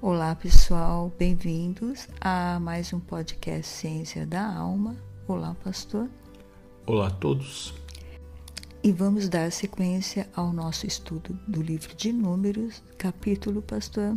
[0.00, 4.94] Olá pessoal, bem-vindos a mais um podcast Ciência da Alma.
[5.26, 6.08] Olá, pastor.
[6.86, 7.74] Olá a todos.
[8.80, 14.16] E vamos dar sequência ao nosso estudo do livro de Números, capítulo, pastor.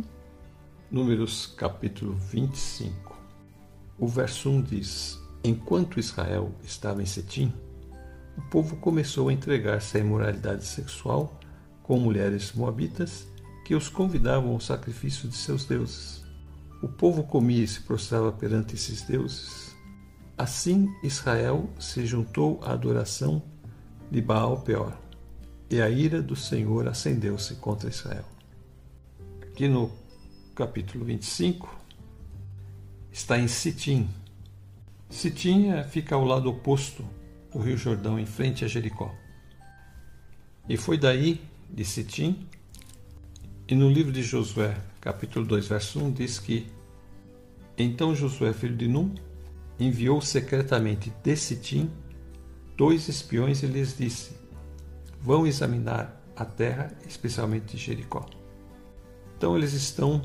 [0.88, 3.18] Números, capítulo 25.
[3.98, 7.52] O verso 1 diz: Enquanto Israel estava em Setim,
[8.38, 11.40] o povo começou a entregar-se à imoralidade sexual
[11.82, 13.31] com mulheres moabitas
[13.64, 16.22] que os convidavam ao sacrifício de seus deuses.
[16.82, 19.76] O povo comia e se prostrava perante esses deuses.
[20.36, 23.42] Assim Israel se juntou à adoração
[24.10, 24.98] de Baal Peor,
[25.70, 28.24] e a ira do Senhor acendeu-se contra Israel.
[29.40, 29.92] Aqui no
[30.54, 31.82] capítulo 25
[33.12, 34.08] está em Sitim.
[35.08, 37.04] Sitim é, fica ao lado oposto
[37.52, 39.14] do Rio Jordão, em frente a Jericó.
[40.68, 42.46] E foi daí, de Sitim,
[43.72, 46.66] e no livro de Josué, capítulo 2, verso 1, diz que
[47.78, 49.14] Então Josué, filho de Num,
[49.80, 51.90] enviou secretamente de Sitim
[52.76, 54.36] dois espiões e lhes disse:
[55.22, 58.26] Vão examinar a terra, especialmente Jericó.
[59.38, 60.20] Então eles estão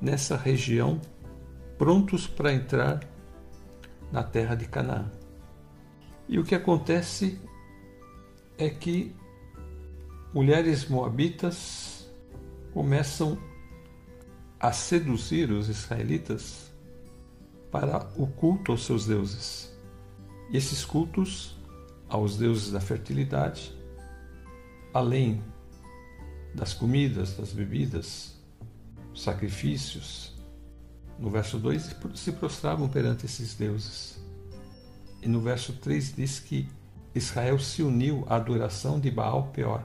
[0.00, 1.00] nessa região
[1.78, 3.08] prontos para entrar
[4.10, 5.08] na terra de Canaã.
[6.28, 7.40] E o que acontece
[8.58, 9.14] é que
[10.34, 11.99] mulheres moabitas
[12.72, 13.38] começam
[14.58, 16.70] a seduzir os israelitas
[17.70, 19.72] para o culto aos seus deuses.
[20.50, 21.56] E esses cultos
[22.08, 23.74] aos deuses da fertilidade,
[24.92, 25.42] além
[26.54, 28.36] das comidas, das bebidas,
[29.14, 30.34] sacrifícios,
[31.18, 34.20] no verso 2 se prostravam perante esses deuses.
[35.22, 36.68] E no verso 3 diz que
[37.14, 39.82] Israel se uniu à adoração de Baal Peor.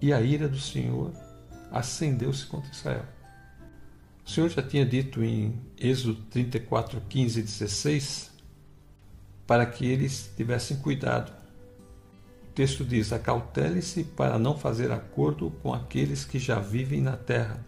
[0.00, 1.12] E a ira do Senhor
[1.70, 3.04] acendeu-se contra Israel.
[4.24, 8.30] O Senhor já tinha dito em Êxodo 34, 15 e 16
[9.46, 11.32] para que eles tivessem cuidado.
[12.42, 17.64] O texto diz: Acautele-se para não fazer acordo com aqueles que já vivem na terra.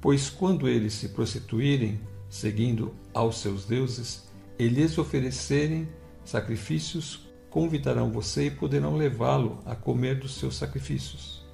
[0.00, 2.00] Pois quando eles se prostituírem,
[2.30, 5.86] seguindo aos seus deuses, e lhes oferecerem
[6.24, 11.45] sacrifícios, convidarão você e poderão levá-lo a comer dos seus sacrifícios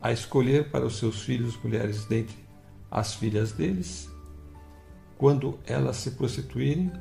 [0.00, 2.36] a escolher para os seus filhos mulheres dentre
[2.90, 4.08] as filhas deles,
[5.16, 6.92] quando elas se prostituírem,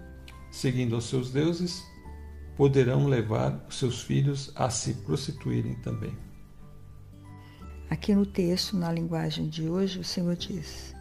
[0.52, 1.84] seguindo aos seus deuses,
[2.56, 6.18] poderão levar os seus filhos a se prostituírem também.
[7.90, 10.94] Aqui no texto, na linguagem de hoje, o Senhor diz: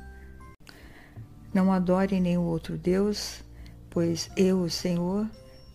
[1.53, 3.43] Não adorem nenhum outro Deus,
[3.91, 5.29] pois eu, o Senhor,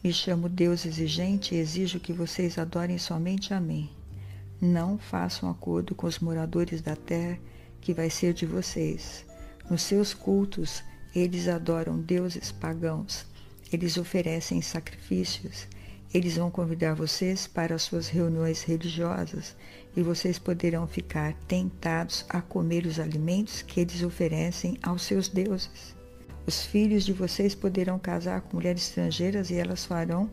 [0.03, 3.89] me chamo Deus exigente e exijo que vocês adorem somente a mim.
[4.61, 7.39] Não façam acordo com os moradores da terra,
[7.81, 9.25] que vai ser de vocês.
[9.67, 10.83] Nos seus cultos,
[11.15, 13.25] eles adoram deuses pagãos.
[13.73, 15.67] Eles oferecem sacrifícios.
[16.13, 19.55] Eles vão convidar vocês para as suas reuniões religiosas
[19.95, 25.95] e vocês poderão ficar tentados a comer os alimentos que eles oferecem aos seus deuses.
[26.45, 30.29] Os filhos de vocês poderão casar com mulheres estrangeiras e elas farão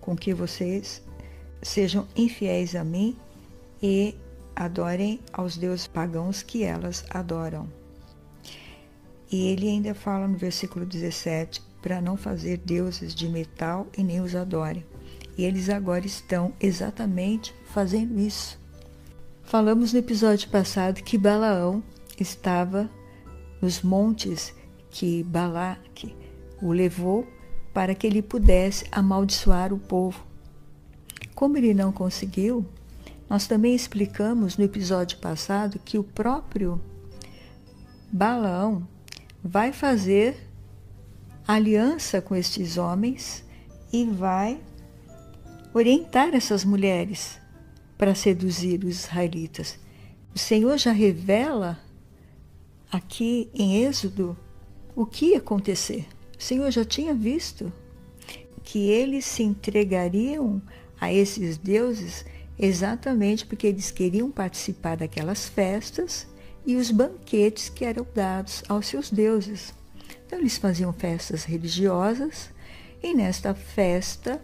[0.00, 1.02] com que vocês
[1.62, 3.16] sejam infiéis a mim
[3.82, 4.14] e
[4.54, 7.68] adorem aos deuses pagãos que elas adoram.
[9.30, 14.20] E ele ainda fala no versículo 17 para não fazer deuses de metal e nem
[14.20, 14.84] os adorem.
[15.36, 18.60] E eles agora estão exatamente fazendo isso.
[19.42, 21.82] Falamos no episódio passado que Balaão
[22.20, 22.88] estava
[23.60, 24.54] nos montes
[24.90, 26.14] que Balaque
[26.60, 27.26] o levou
[27.72, 30.24] para que ele pudesse amaldiçoar o povo.
[31.34, 32.64] Como ele não conseguiu,
[33.32, 36.78] nós também explicamos no episódio passado que o próprio
[38.12, 38.86] Balaão
[39.42, 40.50] vai fazer
[41.48, 43.42] aliança com estes homens
[43.90, 44.60] e vai
[45.72, 47.40] orientar essas mulheres
[47.96, 49.78] para seduzir os israelitas.
[50.34, 51.80] O Senhor já revela
[52.90, 54.36] aqui em Êxodo
[54.94, 56.06] o que ia acontecer.
[56.38, 57.72] O Senhor já tinha visto
[58.62, 60.60] que eles se entregariam
[61.00, 62.26] a esses deuses
[62.58, 66.26] exatamente porque eles queriam participar daquelas festas
[66.66, 69.74] e os banquetes que eram dados aos seus deuses.
[70.26, 72.50] Então eles faziam festas religiosas
[73.02, 74.40] e nesta festa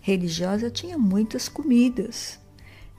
[0.00, 2.38] religiosa tinha muitas comidas.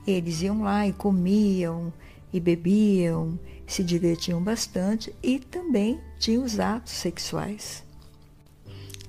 [0.06, 1.92] Eles iam lá e comiam
[2.32, 7.84] e bebiam, se divertiam bastante e também tinham os atos sexuais.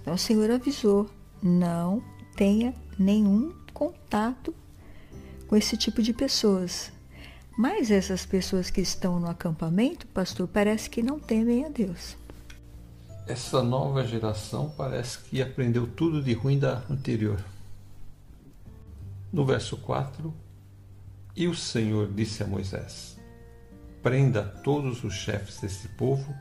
[0.02, 1.10] Então o Senhor avisou:
[1.42, 2.04] não
[2.36, 4.54] tenha nenhum contato
[5.54, 6.92] com esse tipo de pessoas.
[7.56, 12.18] Mas essas pessoas que estão no acampamento, pastor, parece que não temem a Deus.
[13.28, 17.40] Essa nova geração parece que aprendeu tudo de ruim da anterior.
[19.32, 20.34] No verso 4,
[21.36, 23.20] e o Senhor disse a Moisés:
[24.02, 26.34] Prenda todos os chefes desse povo,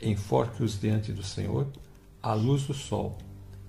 [0.00, 1.66] enforque-os diante do Senhor,
[2.22, 3.18] à luz do sol,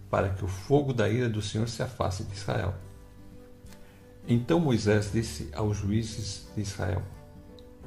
[0.08, 2.76] para que o fogo da ira do Senhor se afaste de Israel.
[4.28, 7.02] Então Moisés disse aos juízes de Israel: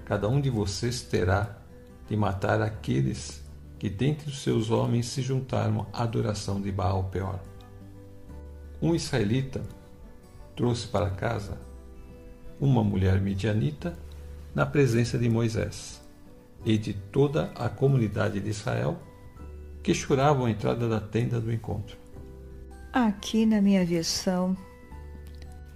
[0.04, 1.56] Cada um de vocês terá
[2.08, 3.42] de matar aqueles
[3.78, 7.40] que dentre os seus homens se juntaram à adoração de Baal Peor.
[8.80, 9.62] Um israelita
[10.54, 11.58] trouxe para casa
[12.60, 13.96] uma mulher midianita
[14.54, 16.00] na presença de Moisés
[16.64, 18.98] e de toda a comunidade de Israel
[19.82, 21.96] que choravam à entrada da tenda do encontro.
[22.92, 24.56] Aqui na minha versão,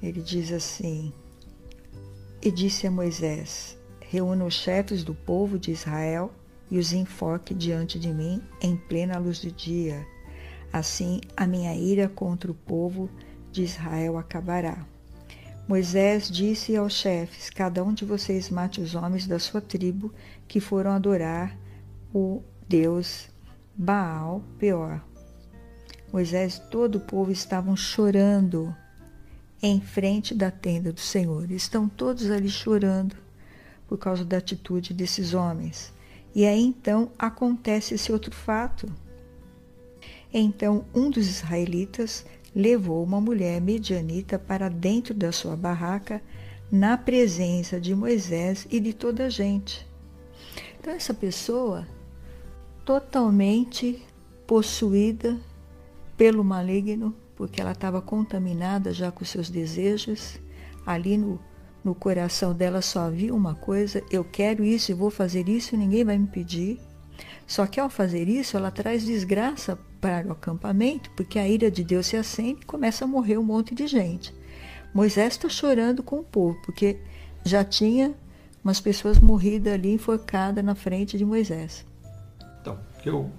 [0.02, 1.12] ele diz assim:
[2.42, 6.32] E disse a Moisés: Reúna os chefes do povo de Israel
[6.70, 10.06] e os enfoque diante de mim em plena luz do dia.
[10.72, 13.10] Assim a minha ira contra o povo
[13.50, 14.86] de Israel acabará.
[15.68, 20.12] Moisés disse aos chefes: Cada um de vocês mate os homens da sua tribo
[20.48, 21.56] que foram adorar
[22.12, 23.28] o Deus
[23.76, 25.00] Baal Peor.
[26.12, 28.74] Moisés e todo o povo estavam chorando
[29.62, 31.50] em frente da tenda do Senhor.
[31.50, 33.16] Estão todos ali chorando
[33.88, 35.92] por causa da atitude desses homens.
[36.34, 38.90] E aí então acontece esse outro fato.
[40.32, 42.24] Então um dos israelitas
[42.54, 46.22] levou uma mulher medianita para dentro da sua barraca,
[46.70, 49.86] na presença de Moisés e de toda a gente.
[50.78, 51.86] Então, essa pessoa,
[52.84, 54.02] totalmente
[54.46, 55.38] possuída
[56.16, 60.38] pelo maligno, porque ela estava contaminada já com seus desejos,
[60.84, 61.40] ali no,
[61.82, 66.04] no coração dela só havia uma coisa: eu quero isso e vou fazer isso, ninguém
[66.04, 66.78] vai me pedir.
[67.46, 71.82] Só que ao fazer isso, ela traz desgraça para o acampamento, porque a ira de
[71.82, 74.34] Deus se acende e começa a morrer um monte de gente.
[74.92, 76.98] Moisés está chorando com o povo, porque
[77.42, 78.14] já tinha
[78.62, 81.86] umas pessoas morridas ali, enforcadas na frente de Moisés.
[82.60, 83.30] Então, o que eu,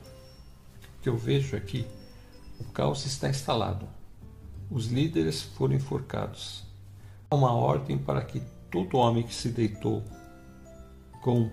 [1.03, 1.85] que eu vejo aqui,
[2.61, 3.87] o caos está instalado.
[4.69, 6.63] Os líderes foram enforcados.
[7.29, 10.03] Há uma ordem para que todo homem que se deitou
[11.21, 11.49] com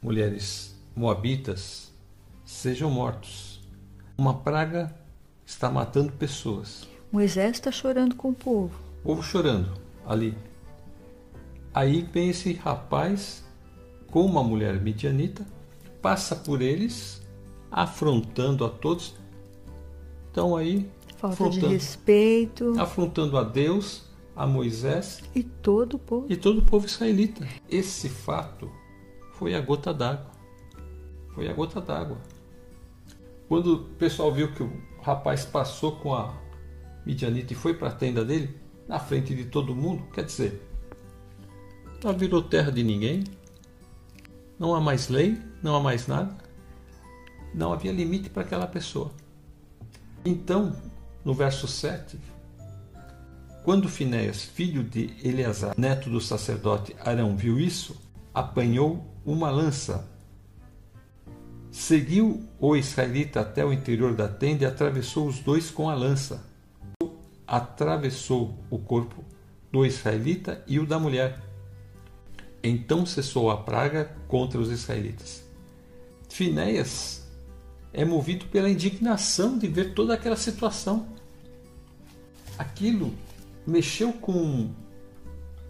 [0.00, 1.92] mulheres moabitas
[2.44, 3.66] sejam mortos.
[4.18, 4.94] Uma praga
[5.44, 6.86] está matando pessoas.
[7.10, 8.78] Moisés está chorando com o povo.
[9.00, 10.36] O povo chorando ali.
[11.72, 13.44] Aí vem esse rapaz
[14.10, 15.46] com uma mulher midianita,
[16.02, 17.26] passa por eles,
[17.70, 19.14] afrontando a todos.
[20.36, 20.86] Então aí.
[21.16, 22.78] Falta de respeito.
[22.78, 24.02] Afrontando a Deus,
[24.36, 25.22] a Moisés.
[25.34, 26.26] E todo o povo.
[26.28, 27.48] E todo o povo israelita.
[27.70, 28.70] Esse fato
[29.32, 30.30] foi a gota d'água.
[31.34, 32.18] Foi a gota d'água.
[33.48, 36.34] Quando o pessoal viu que o rapaz passou com a
[37.06, 38.54] Midianita e foi para a tenda dele,
[38.86, 40.68] na frente de todo mundo, quer dizer,
[42.04, 43.24] não virou terra de ninguém,
[44.58, 46.36] não há mais lei, não há mais nada,
[47.54, 49.10] não havia limite para aquela pessoa.
[50.26, 50.76] Então,
[51.24, 52.18] no verso 7,
[53.64, 57.96] quando Finéias, filho de Eleazar, neto do sacerdote Arão, viu isso,
[58.34, 60.16] apanhou uma lança
[61.76, 66.42] Seguiu o israelita até o interior da tenda e atravessou os dois com a lança.
[67.46, 69.22] Atravessou o corpo
[69.70, 71.38] do israelita e o da mulher.
[72.62, 75.44] Então cessou a praga contra os israelitas.
[76.30, 77.25] Finéias
[77.96, 81.08] é movido pela indignação de ver toda aquela situação.
[82.58, 83.14] Aquilo
[83.66, 84.70] mexeu com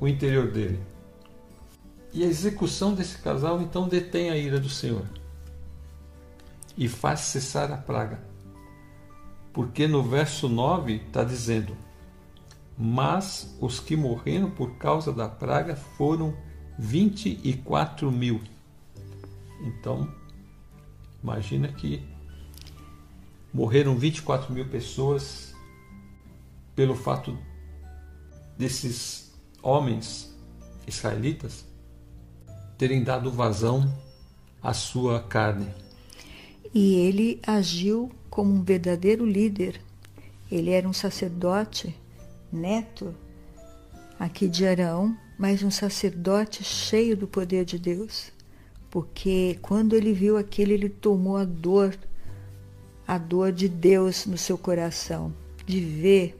[0.00, 0.80] o interior dele.
[2.12, 5.06] E a execução desse casal então detém a ira do Senhor
[6.76, 8.20] e faz cessar a praga.
[9.52, 11.76] Porque no verso 9 está dizendo:
[12.76, 16.36] Mas os que morreram por causa da praga foram
[16.76, 18.40] 24 mil.
[19.62, 20.12] Então,
[21.22, 22.15] imagina que
[23.56, 25.54] morreram 24 mil pessoas
[26.74, 27.38] pelo fato
[28.58, 29.32] desses
[29.62, 30.36] homens
[30.86, 31.64] israelitas
[32.76, 33.90] terem dado vazão
[34.62, 35.72] à sua carne
[36.78, 39.80] e ele agiu como um verdadeiro líder.
[40.52, 41.96] Ele era um sacerdote,
[42.52, 43.14] neto
[44.18, 48.30] aqui de Arão, mas um sacerdote cheio do poder de Deus.
[48.90, 51.96] Porque quando ele viu aquilo, ele tomou a dor,
[53.06, 55.32] a dor de Deus no seu coração,
[55.64, 56.38] de ver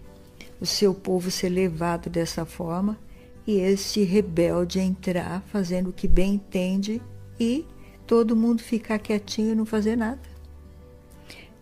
[0.60, 2.98] o seu povo ser levado dessa forma,
[3.46, 7.00] e este rebelde entrar fazendo o que bem entende
[7.38, 7.64] e
[8.06, 10.20] todo mundo ficar quietinho e não fazer nada.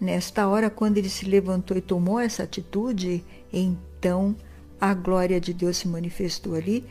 [0.01, 4.35] Nesta hora, quando ele se levantou e tomou essa atitude, então
[4.81, 6.85] a glória de Deus se manifestou ali,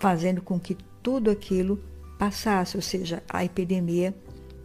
[0.00, 1.82] fazendo com que tudo aquilo
[2.18, 4.14] passasse, ou seja, a epidemia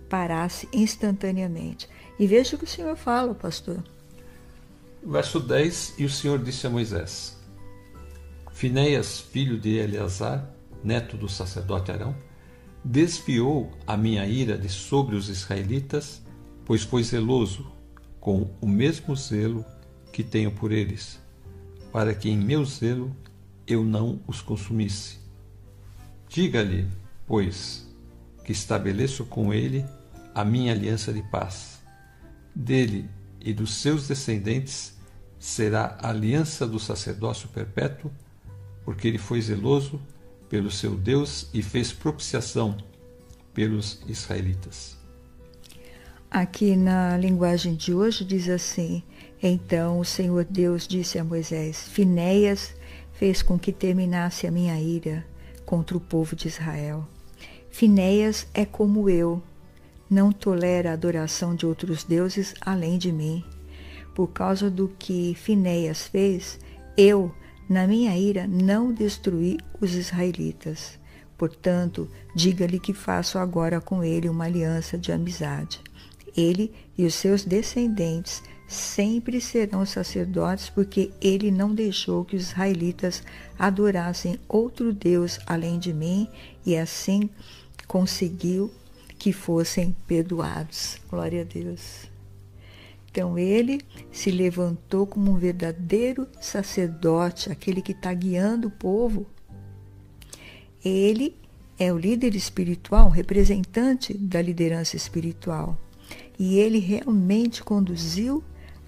[0.09, 1.89] parasse instantaneamente.
[2.19, 3.83] E veja o que o Senhor fala, pastor.
[5.03, 7.37] Verso 10: E o Senhor disse a Moisés:
[8.51, 10.49] Finéias, filho de Eleazar,
[10.83, 12.15] neto do sacerdote Arão,
[12.83, 16.21] desviou a minha ira de sobre os israelitas,
[16.65, 17.71] pois foi zeloso
[18.19, 19.63] com o mesmo zelo
[20.11, 21.19] que tenho por eles,
[21.91, 23.15] para que em meu zelo
[23.67, 25.19] eu não os consumisse.
[26.27, 26.87] Diga-lhe,
[27.25, 27.87] pois,
[28.43, 29.85] que estabeleço com ele
[30.33, 31.76] a minha aliança de paz.
[32.59, 33.07] Dele
[33.39, 34.97] e dos seus descendentes
[35.37, 38.11] será a aliança do sacerdócio perpétuo
[38.83, 40.01] porque ele foi zeloso
[40.49, 42.75] pelo seu Deus e fez propiciação
[43.53, 44.97] pelos israelitas.
[46.31, 49.03] Aqui na linguagem de hoje diz assim:
[49.41, 52.73] Então o Senhor Deus disse a Moisés: Finéias
[53.13, 55.23] fez com que terminasse a minha ira
[55.63, 57.07] contra o povo de Israel.
[57.69, 59.43] Finéias é como eu,
[60.09, 63.43] não tolera a adoração de outros deuses além de mim.
[64.15, 66.59] Por causa do que Finéias fez,
[66.97, 67.31] eu
[67.69, 70.97] na minha ira não destruí os israelitas.
[71.37, 75.81] Portanto, diga-lhe que faço agora com ele uma aliança de amizade.
[76.35, 83.23] Ele e os seus descendentes sempre serão sacerdotes, porque ele não deixou que os israelitas
[83.57, 86.27] adorassem outro Deus além de mim,
[86.65, 87.29] e assim
[87.87, 88.71] conseguiu
[89.27, 91.01] que fossem perdoados.
[91.09, 92.09] Glória a Deus.
[93.11, 99.27] Então ele se levantou como um verdadeiro sacerdote, aquele que está guiando o povo.
[100.85, 101.35] Ele
[101.77, 105.77] é o líder espiritual, representante da liderança espiritual.
[106.39, 108.41] E ele realmente conduziu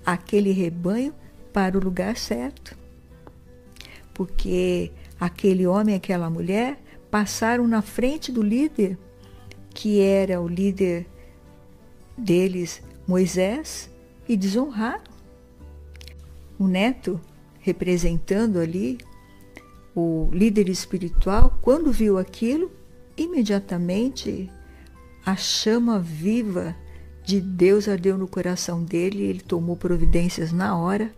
[0.06, 1.14] aquele rebanho
[1.52, 2.78] para o lugar certo.
[4.14, 6.82] Porque aquele homem e aquela mulher
[7.12, 8.98] passaram na frente do líder,
[9.80, 11.08] que era o líder
[12.18, 13.90] deles, Moisés,
[14.28, 15.06] e desonraram.
[16.60, 17.18] O neto,
[17.62, 18.98] representando ali
[19.96, 22.70] o líder espiritual, quando viu aquilo,
[23.16, 24.52] imediatamente
[25.26, 26.76] a chama viva
[27.24, 31.10] de Deus ardeu no coração dele e ele tomou providências na hora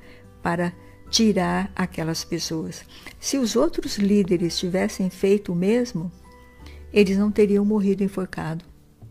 [0.43, 0.71] para
[1.09, 2.85] tirar aquelas pessoas.
[3.19, 6.11] Se os outros líderes tivessem feito o mesmo,
[6.93, 8.65] eles não teriam morrido enforcado.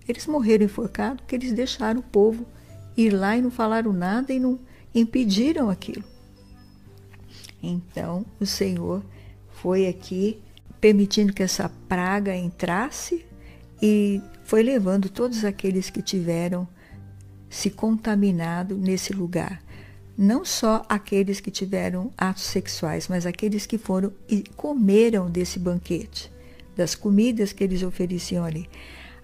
[0.06, 2.46] Eles morreram enforcados porque eles deixaram o povo
[2.96, 4.58] ir lá e não falaram nada e não
[4.94, 6.04] impediram aquilo.
[7.62, 9.02] Então o Senhor
[9.50, 10.40] foi aqui
[10.80, 13.24] permitindo que essa praga entrasse
[13.82, 16.66] e foi levando todos aqueles que tiveram
[17.48, 19.62] se contaminado nesse lugar.
[20.16, 26.30] Não só aqueles que tiveram atos sexuais, mas aqueles que foram e comeram desse banquete,
[26.80, 28.66] das comidas que eles ofereciam ali.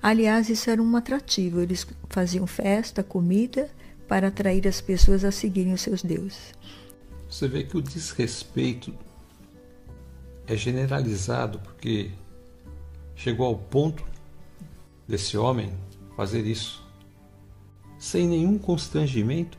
[0.03, 1.63] Aliás, isso era um atrativo.
[1.63, 3.71] Eles faziam festa, comida,
[4.07, 6.53] para atrair as pessoas a seguirem os seus deuses.
[7.31, 8.95] Você vê que o desrespeito
[10.47, 12.11] é generalizado porque
[13.15, 14.05] chegou ao ponto
[15.09, 15.73] desse homem
[16.15, 16.87] fazer isso.
[17.99, 19.59] Sem nenhum constrangimento,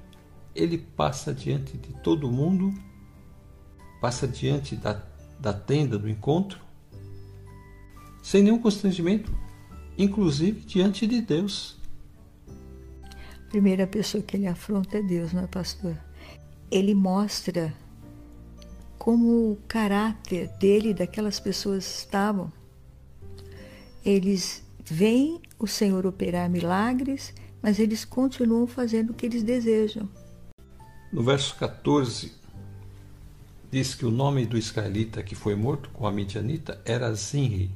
[0.53, 2.71] ele passa diante de todo mundo,
[3.99, 5.01] passa diante da,
[5.39, 6.66] da tenda do encontro,
[8.27, 9.33] sem nenhum constrangimento,
[9.97, 11.77] inclusive diante de Deus.
[13.07, 15.97] A primeira pessoa que ele afronta é Deus, não é, pastor?
[16.69, 17.73] Ele mostra
[18.97, 22.51] como o caráter dele e daquelas pessoas estavam.
[24.03, 30.09] Eles veem o Senhor operar milagres, mas eles continuam fazendo o que eles desejam.
[31.13, 32.33] No verso 14,
[33.71, 37.71] diz que o nome do israelita que foi morto com a midianita era Zinri,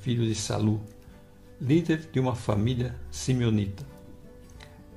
[0.00, 0.80] filho de Salu
[1.60, 3.84] líder de uma família simeonita.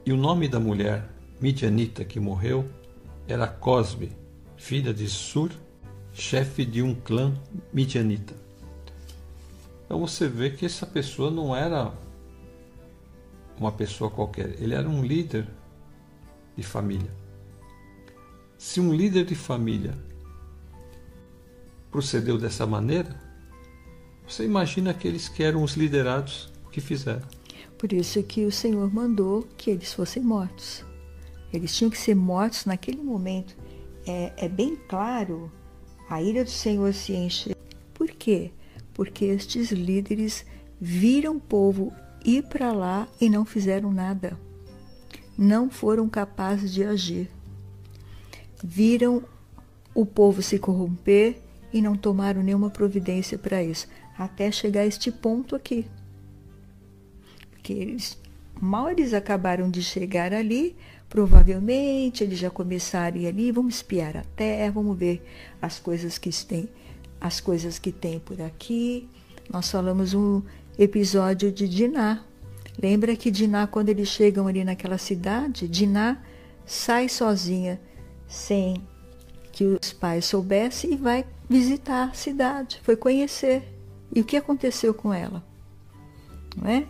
[0.05, 2.69] E o nome da mulher midianita que morreu
[3.27, 4.11] era Cosbe,
[4.57, 5.51] filha de Sur,
[6.13, 7.33] chefe de um clã
[7.73, 8.35] midianita.
[9.85, 11.91] Então você vê que essa pessoa não era
[13.57, 15.47] uma pessoa qualquer, ele era um líder
[16.55, 17.11] de família.
[18.57, 19.97] Se um líder de família
[21.91, 23.19] procedeu dessa maneira,
[24.31, 27.27] você imagina aqueles que eram os liderados que fizeram.
[27.77, 30.85] Por isso que o Senhor mandou que eles fossem mortos.
[31.51, 33.57] Eles tinham que ser mortos naquele momento.
[34.07, 35.51] É, é bem claro,
[36.09, 37.55] a ira do Senhor se enche.
[37.93, 38.51] Por quê?
[38.93, 40.45] Porque estes líderes
[40.79, 41.91] viram o povo
[42.23, 44.39] ir para lá e não fizeram nada.
[45.37, 47.29] Não foram capazes de agir.
[48.63, 49.23] Viram
[49.93, 51.41] o povo se corromper
[51.73, 53.87] e não tomaram nenhuma providência para isso,
[54.23, 55.85] até chegar a este ponto aqui.
[57.51, 58.17] Porque eles,
[58.59, 60.75] mal eles acabaram de chegar ali,
[61.09, 65.25] provavelmente eles já começaram ali, vamos espiar a terra, vamos ver
[65.61, 66.69] as coisas que tem,
[67.19, 69.09] as coisas que tem por aqui.
[69.51, 70.41] Nós falamos um
[70.77, 72.23] episódio de Diná.
[72.81, 76.21] Lembra que Diná, quando eles chegam ali naquela cidade, Diná
[76.65, 77.79] sai sozinha,
[78.27, 78.75] sem
[79.51, 83.80] que os pais soubessem, e vai visitar a cidade, foi conhecer.
[84.13, 85.43] E o que aconteceu com ela?
[86.55, 86.85] Não é?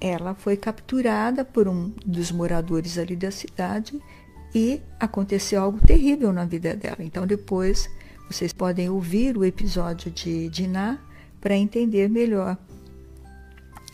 [0.00, 4.00] Ela foi capturada por um dos moradores ali da cidade
[4.54, 6.98] e aconteceu algo terrível na vida dela.
[7.00, 7.88] Então depois
[8.28, 10.98] vocês podem ouvir o episódio de Diná
[11.40, 12.56] para entender melhor.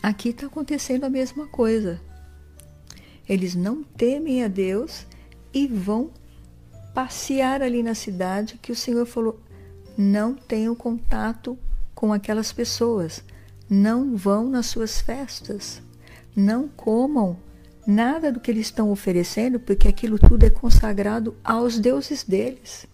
[0.01, 1.99] Aqui está acontecendo a mesma coisa.
[3.27, 5.05] Eles não temem a Deus
[5.53, 6.11] e vão
[6.93, 9.39] passear ali na cidade que o Senhor falou:
[9.97, 11.57] não tenham contato
[12.01, 13.23] com aquelas pessoas,
[13.69, 15.83] não vão nas suas festas,
[16.35, 17.37] não comam
[17.85, 22.87] nada do que eles estão oferecendo, porque aquilo tudo é consagrado aos deuses deles.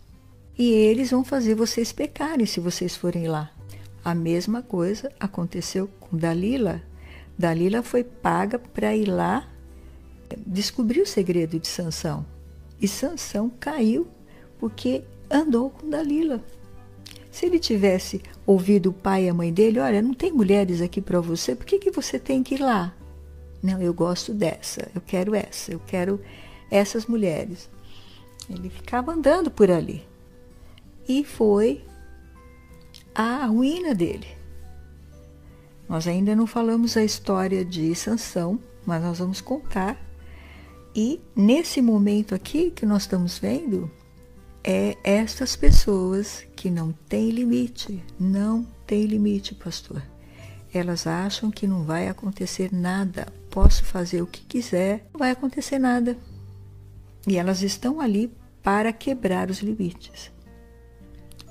[0.58, 3.50] E eles vão fazer vocês pecarem se vocês forem lá.
[4.04, 6.84] A mesma coisa aconteceu com Dalila.
[7.40, 9.48] Dalila foi paga para ir lá
[10.46, 12.26] descobrir o segredo de Sansão.
[12.82, 14.06] E Sansão caiu
[14.60, 16.44] porque andou com Dalila.
[17.32, 21.02] Se ele tivesse ouvido o pai e a mãe dele, olha, não tem mulheres aqui
[21.02, 22.96] para você, por que, que você tem que ir lá?
[23.62, 26.22] Não, eu gosto dessa, eu quero essa, eu quero
[26.72, 27.70] essas mulheres.
[28.50, 30.08] Ele ficava andando por ali.
[31.08, 31.84] E foi
[33.14, 34.28] a ruína dele.
[35.90, 39.98] Nós ainda não falamos a história de Sansão, mas nós vamos contar.
[40.96, 43.92] E nesse momento aqui que nós estamos vendo,
[44.70, 50.04] é estas pessoas que não têm limite, não tem limite, pastor.
[50.74, 55.80] Elas acham que não vai acontecer nada, posso fazer o que quiser, não vai acontecer
[55.80, 56.18] nada.
[57.26, 58.30] E elas estão ali
[58.62, 60.34] para quebrar os limites,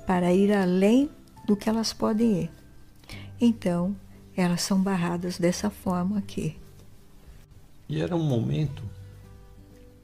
[0.05, 1.09] para ir além
[1.43, 2.51] do que elas podem ir.
[3.41, 3.95] Então,
[4.35, 6.55] elas são barradas dessa forma aqui.
[7.89, 8.83] E era um momento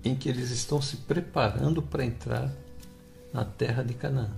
[0.03, 2.62] em que eles estão se preparando para entrar
[3.33, 4.29] na terra de Canaã.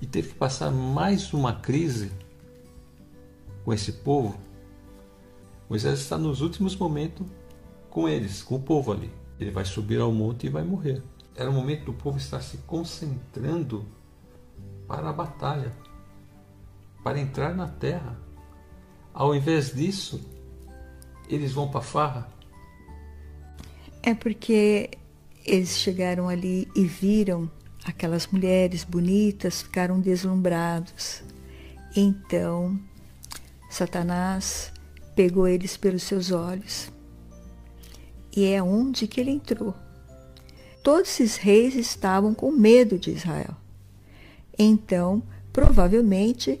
[0.00, 2.12] E teve que passar mais uma crise
[3.64, 4.38] com esse povo.
[5.68, 7.26] Moisés está nos últimos momentos
[7.90, 9.10] com eles, com o povo ali.
[9.40, 11.02] Ele vai subir ao monte e vai morrer.
[11.34, 13.86] Era o momento do povo estar se concentrando
[14.86, 15.72] para a batalha,
[17.02, 18.18] para entrar na terra.
[19.12, 20.20] Ao invés disso,
[21.28, 22.28] eles vão para a farra.
[24.02, 24.97] É porque
[25.48, 27.50] eles chegaram ali e viram
[27.84, 31.22] aquelas mulheres bonitas, ficaram deslumbrados.
[31.96, 32.78] Então,
[33.70, 34.72] Satanás
[35.16, 36.90] pegou eles pelos seus olhos.
[38.36, 39.74] E é onde que ele entrou.
[40.82, 43.56] Todos esses reis estavam com medo de Israel.
[44.58, 46.60] Então, provavelmente,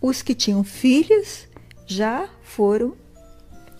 [0.00, 1.48] os que tinham filhas
[1.86, 2.94] já foram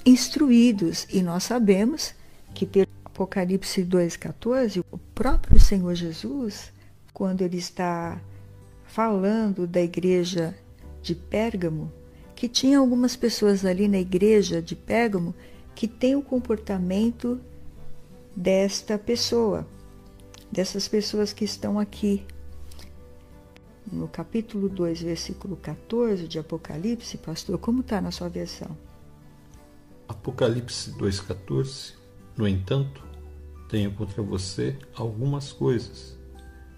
[0.05, 1.07] instruídos.
[1.13, 2.15] E nós sabemos
[2.55, 6.71] que pelo Apocalipse 2,14, o próprio Senhor Jesus,
[7.15, 8.21] quando ele está
[8.85, 10.55] falando da igreja
[11.01, 11.91] de Pérgamo,
[12.35, 15.35] que tinha algumas pessoas ali na igreja de Pérgamo
[15.75, 17.41] que têm o comportamento
[18.37, 19.67] desta pessoa,
[20.53, 22.23] dessas pessoas que estão aqui.
[23.91, 28.77] No capítulo 2, versículo 14 de Apocalipse, pastor, como está na sua versão?
[30.07, 31.96] Apocalipse 2,14
[32.37, 33.03] No entanto,
[33.69, 36.17] tenho contra você algumas coisas.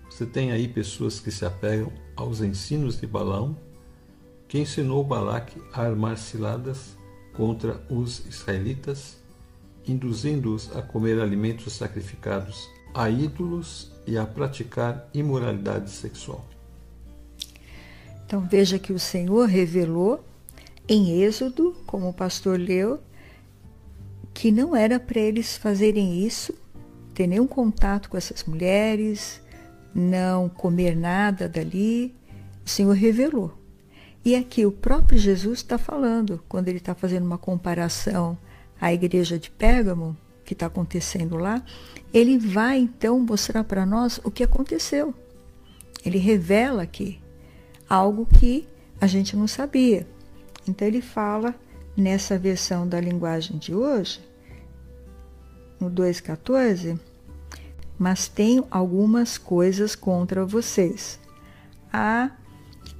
[0.09, 3.57] Você tem aí pessoas que se apegam aos ensinos de Balaão,
[4.47, 6.97] que ensinou Balaque a armar ciladas
[7.35, 9.19] contra os israelitas,
[9.87, 16.45] induzindo-os a comer alimentos sacrificados a ídolos e a praticar imoralidade sexual.
[18.27, 20.25] Então veja que o Senhor revelou
[20.89, 23.01] em Êxodo, como o pastor leu,
[24.39, 26.55] que não era para eles fazerem isso
[27.13, 29.43] ter nenhum contato com essas mulheres,
[29.93, 32.15] não comer nada dali.
[32.65, 33.53] O Senhor revelou.
[34.25, 38.39] E aqui o próprio Jesus está falando, quando ele está fazendo uma comparação
[38.81, 41.61] à igreja de Pérgamo, que está acontecendo lá,
[42.15, 45.13] ele vai então mostrar para nós o que aconteceu.
[46.07, 47.21] Ele revela aqui
[47.89, 48.69] algo que
[49.01, 50.07] a gente não sabia.
[50.65, 51.53] Então ele fala
[51.97, 54.28] nessa versão da linguagem de hoje,
[55.81, 56.99] no 2,14,
[57.99, 61.19] mas tenho algumas coisas contra vocês.
[61.93, 62.31] Há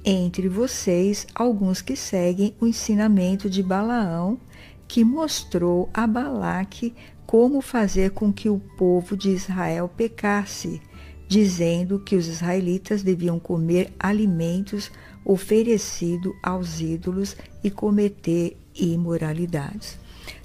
[0.03, 4.39] entre vocês alguns que seguem o ensinamento de Balaão,
[4.87, 10.81] que mostrou a Balaque como fazer com que o povo de Israel pecasse,
[11.27, 14.91] dizendo que os israelitas deviam comer alimentos
[15.23, 19.99] oferecidos aos ídolos e cometer imoralidades.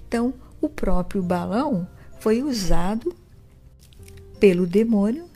[0.07, 1.89] Então, o próprio Balão
[2.25, 3.15] foi usado
[4.41, 5.27] pelo demônio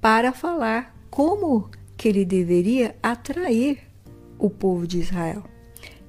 [0.00, 3.80] para falar como que ele deveria atrair
[4.38, 5.44] o povo de Israel.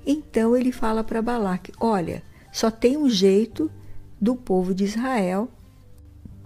[0.05, 3.69] Então ele fala para Balaque: Olha, só tem um jeito
[4.21, 5.51] do povo de Israel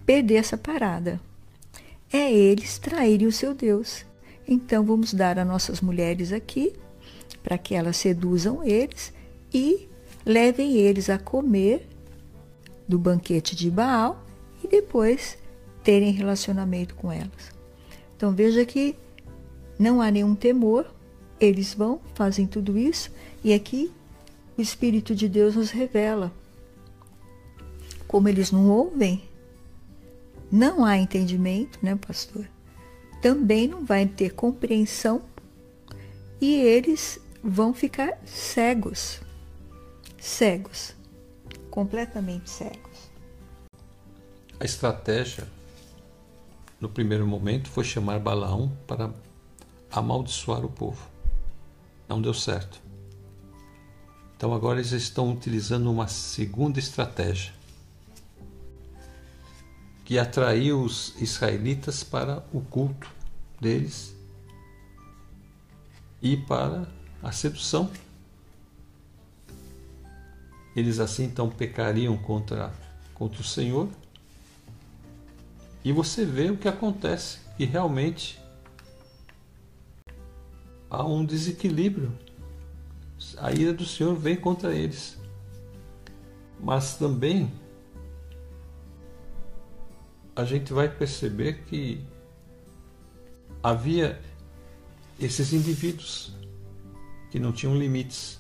[0.04, 1.22] perder essa parada.
[2.12, 4.04] É eles traírem o seu Deus.
[4.48, 6.74] Então vamos dar as nossas mulheres aqui
[7.44, 9.14] para que elas seduzam eles
[9.54, 9.88] e
[10.26, 11.88] levem eles a comer
[12.88, 14.24] do banquete de Baal
[14.64, 15.38] e depois
[15.84, 17.54] terem relacionamento com elas.
[18.16, 18.96] Então veja que
[19.78, 20.86] não há nenhum temor,
[21.40, 23.12] eles vão, fazem tudo isso
[23.44, 23.92] e aqui
[24.58, 26.32] o Espírito de Deus nos revela
[28.08, 29.24] como eles não ouvem,
[30.52, 32.48] não há entendimento, né, pastor?
[33.22, 35.22] Também não vai ter compreensão
[36.40, 39.20] e eles vão ficar cegos.
[40.18, 40.95] Cegos.
[41.76, 43.12] Completamente cegos.
[44.58, 45.46] A estratégia,
[46.80, 49.14] no primeiro momento, foi chamar Balaão para
[49.92, 51.06] amaldiçoar o povo.
[52.08, 52.82] Não deu certo.
[54.38, 57.54] Então agora eles estão utilizando uma segunda estratégia
[60.06, 63.12] que atraiu os israelitas para o culto
[63.60, 64.16] deles
[66.22, 66.88] e para
[67.22, 67.92] a sedução.
[70.76, 72.72] Eles assim então pecariam contra,
[73.14, 73.90] contra o Senhor.
[75.84, 78.40] E você vê o que acontece, que realmente
[80.90, 82.12] há um desequilíbrio.
[83.38, 85.18] A ira do Senhor vem contra eles.
[86.60, 87.52] Mas também
[90.36, 92.04] a gente vai perceber que
[93.64, 94.22] havia
[95.20, 96.34] esses indivíduos
[97.32, 98.40] que não tinham limites.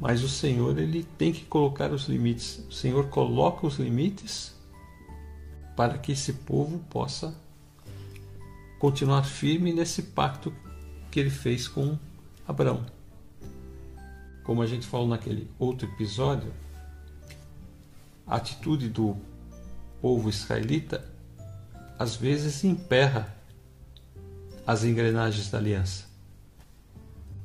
[0.00, 2.64] Mas o Senhor ele tem que colocar os limites.
[2.68, 4.54] O Senhor coloca os limites
[5.74, 7.34] para que esse povo possa
[8.78, 10.52] continuar firme nesse pacto
[11.10, 11.98] que ele fez com
[12.46, 12.84] Abraão.
[14.44, 16.52] Como a gente falou naquele outro episódio,
[18.26, 19.16] a atitude do
[20.00, 21.04] povo israelita
[21.98, 23.34] às vezes emperra
[24.66, 26.06] as engrenagens da aliança,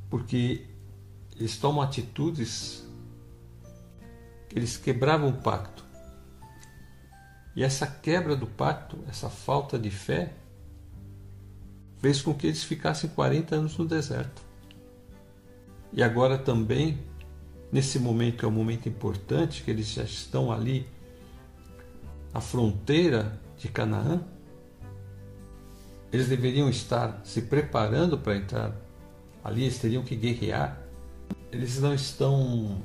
[0.10, 0.66] porque
[1.42, 2.88] eles tomam atitudes
[4.48, 5.84] que eles quebravam o pacto.
[7.56, 10.34] E essa quebra do pacto, essa falta de fé,
[11.98, 14.42] fez com que eles ficassem 40 anos no deserto.
[15.92, 17.00] E agora também,
[17.72, 20.88] nesse momento que é um momento importante, que eles já estão ali
[22.34, 24.24] a fronteira de Canaã,
[26.12, 28.76] eles deveriam estar se preparando para entrar
[29.44, 30.81] ali, eles teriam que guerrear.
[31.52, 32.82] Eles não estão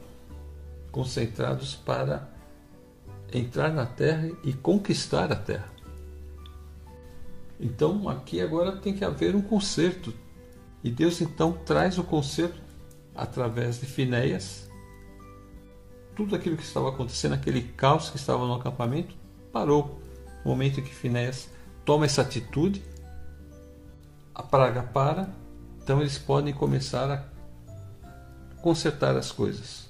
[0.91, 2.29] concentrados para
[3.33, 5.71] entrar na terra e conquistar a terra.
[7.61, 10.13] Então aqui agora tem que haver um conserto.
[10.83, 12.61] E Deus então traz o conserto
[13.15, 14.71] através de Finéias.
[16.15, 19.15] Tudo aquilo que estava acontecendo, aquele caos que estava no acampamento,
[19.53, 20.01] parou.
[20.45, 21.49] No momento em que Finéas
[21.85, 22.83] toma essa atitude,
[24.35, 25.31] a praga para,
[25.83, 27.36] então eles podem começar a
[28.67, 29.89] consertar as coisas.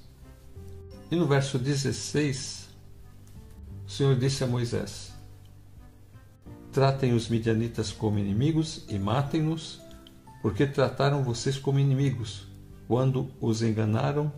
[1.09, 2.69] E no verso 16,
[3.87, 5.11] o Senhor disse a Moisés:
[6.71, 9.81] Tratem os midianitas como inimigos e matem-nos,
[10.43, 12.45] porque trataram vocês como inimigos,
[12.87, 14.31] quando os enganaram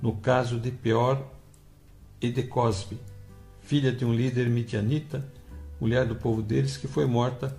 [0.00, 1.22] no caso de Peor
[2.18, 2.98] e de Cosbe
[3.60, 5.22] filha de um líder midianita,
[5.78, 7.54] mulher do povo deles, que foi morta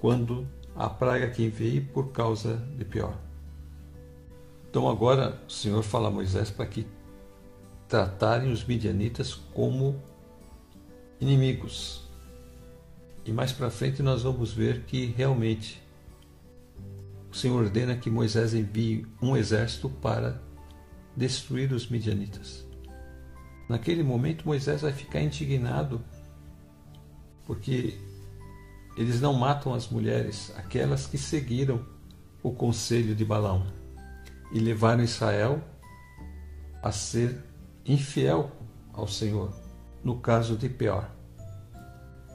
[0.00, 3.27] quando a praga que enviei por causa de pior.
[4.70, 6.86] Então agora o Senhor fala a Moisés para que
[7.88, 10.00] tratarem os midianitas como
[11.20, 12.06] inimigos.
[13.24, 15.82] E mais para frente nós vamos ver que realmente
[17.30, 20.40] o Senhor ordena que Moisés envie um exército para
[21.16, 22.66] destruir os midianitas.
[23.68, 26.02] Naquele momento, Moisés vai ficar indignado,
[27.44, 27.98] porque
[28.96, 31.84] eles não matam as mulheres, aquelas que seguiram
[32.42, 33.77] o conselho de Balaão
[34.52, 35.62] e levaram Israel
[36.82, 37.44] a ser
[37.84, 38.50] infiel
[38.92, 39.52] ao Senhor,
[40.02, 41.08] no caso de Peor.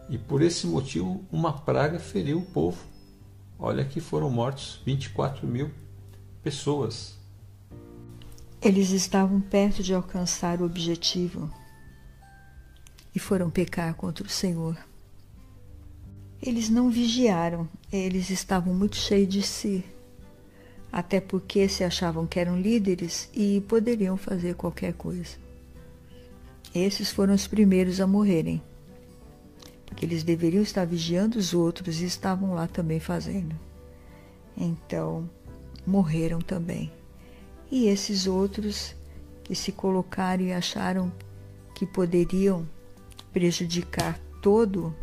[0.10, 2.84] E por esse motivo, uma praga feriu o povo.
[3.58, 5.71] Olha que foram mortos 24 mil
[6.41, 7.17] pessoas.
[8.62, 11.52] Eles estavam perto de alcançar o objetivo
[13.15, 14.78] e foram pecar contra o Senhor.
[16.41, 19.86] Eles não vigiaram, eles estavam muito cheios de si,
[20.93, 25.38] até porque se achavam que eram líderes e poderiam fazer qualquer coisa.
[26.73, 28.62] Esses foram os primeiros a morrerem,
[29.88, 33.56] porque eles deveriam estar vigiando os outros e estavam lá também fazendo.
[34.56, 35.27] Então,
[35.86, 36.91] morreram também.
[37.71, 38.95] E esses outros
[39.43, 41.12] que se colocaram e acharam
[41.73, 42.69] que poderiam
[43.32, 44.95] prejudicar todo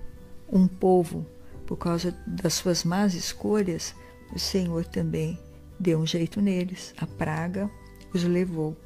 [0.49, 1.27] um povo
[1.67, 3.93] por causa das suas más escolhas,
[4.33, 5.37] o Senhor também
[5.81, 6.95] deu um jeito neles.
[6.99, 7.71] A praga
[8.13, 8.77] os levou.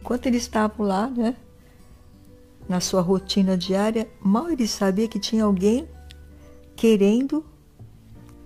[0.00, 1.36] Enquanto eles estavam lá, né,
[2.68, 5.88] na sua rotina diária, mal eles sabiam que tinha alguém
[6.76, 7.44] querendo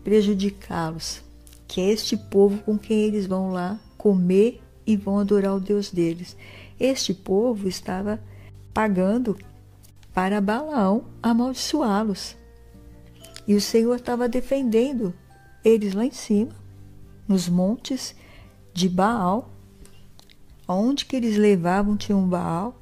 [0.05, 1.23] prejudicá-los,
[1.67, 5.91] que é este povo com quem eles vão lá comer e vão adorar o Deus
[5.91, 6.37] deles.
[6.79, 8.21] Este povo estava
[8.75, 9.37] pagando
[10.13, 12.37] para Balaão amaldiçoá-los.
[13.47, 15.15] E o Senhor estava defendendo
[15.65, 16.53] eles lá em cima,
[17.27, 18.15] nos montes
[18.73, 19.51] de Baal.
[20.67, 22.81] Onde que eles levavam tinha um Baal.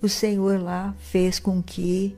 [0.00, 2.16] O Senhor lá fez com que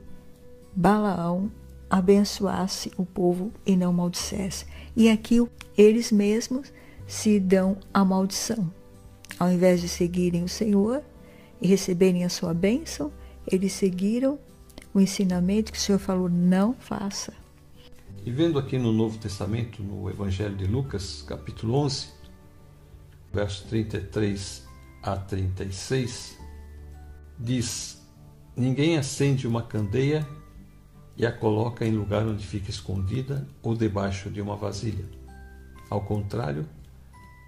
[0.75, 1.51] Balaão
[1.89, 4.65] abençoasse o povo e não maldissesse.
[4.95, 5.45] E aqui
[5.77, 6.71] eles mesmos
[7.07, 8.71] se dão a maldição.
[9.37, 11.03] Ao invés de seguirem o Senhor
[11.61, 13.11] e receberem a sua bênção,
[13.45, 14.39] eles seguiram
[14.93, 17.33] o ensinamento que o Senhor falou: não faça.
[18.23, 22.09] E vendo aqui no Novo Testamento, no Evangelho de Lucas, capítulo 11,
[23.33, 24.67] versos 33
[25.01, 26.37] a 36,
[27.39, 27.99] diz:
[28.55, 30.27] Ninguém acende uma candeia
[31.17, 35.05] e a coloca em lugar onde fica escondida ou debaixo de uma vasilha.
[35.89, 36.69] Ao contrário,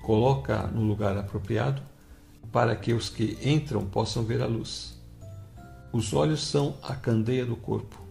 [0.02, 1.84] coloca no lugar apropriado
[2.52, 5.00] para que os que entram possam ver a luz.
[5.92, 8.03] Os olhos são a candeia do corpo.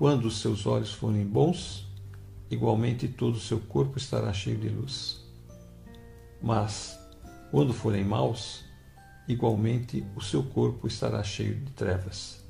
[0.00, 1.86] Quando os seus olhos forem bons,
[2.50, 5.22] igualmente todo o seu corpo estará cheio de luz.
[6.40, 6.98] Mas,
[7.50, 8.64] quando forem maus,
[9.28, 12.42] igualmente o seu corpo estará cheio de trevas.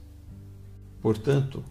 [1.02, 1.64] Portanto,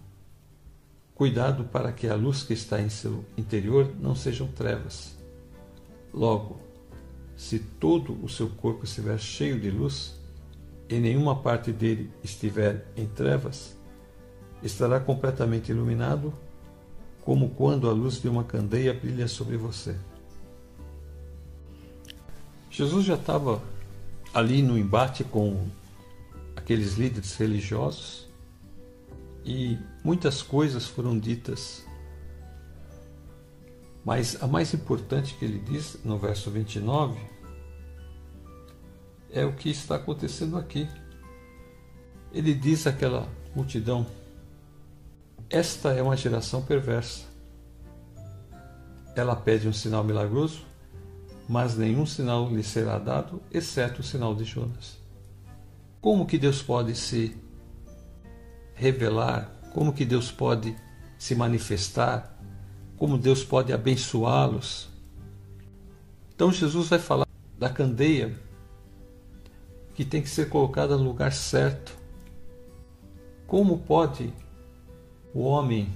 [1.15, 5.15] cuidado para que a luz que está em seu interior não sejam trevas.
[6.13, 6.59] Logo,
[7.37, 10.19] se todo o seu corpo estiver cheio de luz,
[10.89, 13.78] e nenhuma parte dele estiver em trevas,
[14.61, 16.33] estará completamente iluminado,
[17.23, 19.95] como quando a luz de uma candeia brilha sobre você.
[22.69, 23.61] Jesus já estava
[24.33, 25.67] ali no embate com
[26.55, 28.27] aqueles líderes religiosos
[29.43, 31.85] e muitas coisas foram ditas.
[34.05, 37.19] Mas a mais importante que ele diz no verso 29
[39.31, 40.87] é o que está acontecendo aqui.
[42.31, 44.05] Ele diz àquela multidão:
[45.51, 47.25] Esta é uma geração perversa.
[49.15, 50.63] Ela pede um sinal milagroso,
[51.47, 54.99] mas nenhum sinal lhe será dado, exceto o sinal de Jonas.
[55.99, 57.35] Como que Deus pode se
[58.75, 59.51] revelar?
[59.73, 60.77] Como que Deus pode
[61.17, 62.37] se manifestar?
[62.95, 64.87] Como Deus pode abençoá-los?
[66.35, 67.25] Então Jesus vai falar
[67.57, 68.37] da candeia
[69.95, 71.97] que tem que ser colocada no lugar certo.
[73.47, 74.31] Como pode
[75.33, 75.93] o homem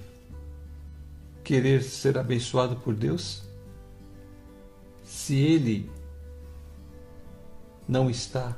[1.44, 3.44] querer ser abençoado por Deus
[5.04, 5.92] se ele
[7.88, 8.58] não está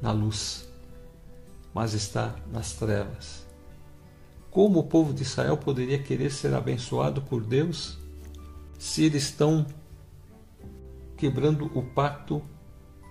[0.00, 0.68] na luz,
[1.74, 3.46] mas está nas trevas?
[4.50, 7.98] Como o povo de Israel poderia querer ser abençoado por Deus
[8.78, 9.66] se eles estão
[11.16, 12.42] quebrando o pacto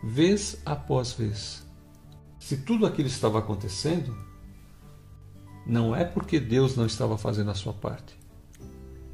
[0.04, 1.65] vez após vez?
[2.39, 4.15] Se tudo aquilo estava acontecendo,
[5.65, 8.17] não é porque Deus não estava fazendo a sua parte.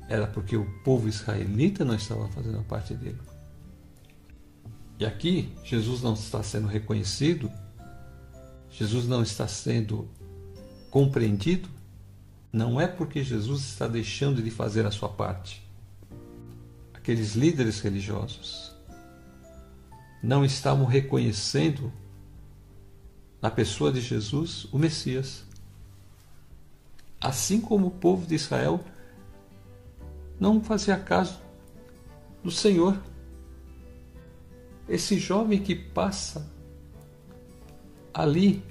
[0.10, 3.20] Era porque o povo israelita não estava fazendo a parte dele.
[5.00, 7.52] E aqui, Jesus não está sendo reconhecido,
[8.72, 10.10] Jesus não está sendo
[10.90, 11.70] compreendido,
[12.52, 15.62] não é porque Jesus está deixando de fazer a sua parte.
[16.94, 18.76] Aqueles líderes religiosos
[20.24, 21.92] não estavam reconhecendo
[23.42, 25.47] na pessoa de Jesus, o Messias.
[27.20, 28.80] Assim como o povo de Israel
[30.40, 31.40] não fazia caso
[32.44, 32.98] do Senhor.
[34.88, 36.50] Esse jovem que passa
[38.14, 38.64] ali,